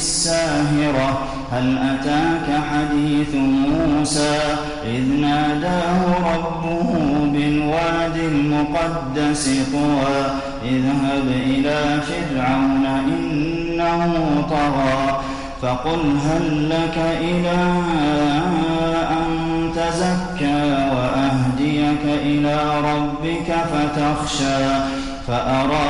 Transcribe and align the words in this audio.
بالساهرة 0.00 1.18
هل 1.52 1.78
أتاك 1.78 2.62
حديث 2.72 3.34
موسى؟ 3.34 4.38
إذ 4.84 5.20
ناداه 5.20 6.02
ربه 6.34 6.92
بالواد 7.32 8.16
المقدس 8.16 9.50
طوى 9.72 10.16
اذهب 10.64 11.26
إلى 11.28 12.00
فرعون 12.00 12.86
إنه 12.86 14.14
طغى 14.50 15.20
فقل 15.62 16.16
هل 16.28 16.70
لك 16.70 16.98
إلى 17.20 17.72
أن 19.10 19.28
تزكى 19.74 20.88
وأهديك 20.94 22.04
إلى 22.04 22.58
ربك 22.80 23.54
فتخشى 23.72 24.64
فأراه 25.26 25.89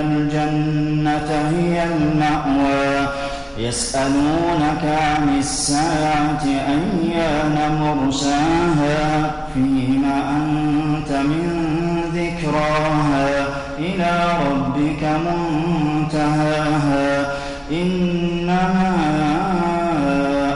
الجنة 0.00 1.50
هي 1.58 1.84
المأوى. 1.84 3.08
يسألونك 3.58 4.84
عن 4.84 5.38
الساعة 5.38 6.44
أيان 6.44 7.78
مرساها؟ 7.80 9.30
فيما 9.54 10.30
أنت 10.30 11.12
من 11.12 12.00
ذكراها. 12.14 13.46
إلى 13.78 14.28
ربك 14.50 15.02
منتهاها. 15.26 17.06
إنما 17.72 18.94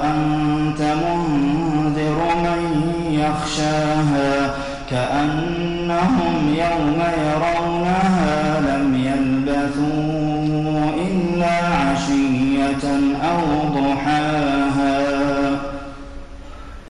أنت 0.04 0.80
منذر 0.80 2.18
من 2.36 2.62
يخشاها. 3.10 4.54
كأنهم 4.90 6.54
يوم 6.54 7.02
يرونها. 7.18 8.49